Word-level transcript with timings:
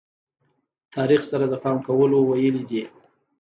تاریخ 0.95 1.21
سره 1.31 1.45
د 1.49 1.53
پام 1.63 1.77
کولو 1.87 2.17
ویلې 2.29 2.63
دي. 2.69 2.83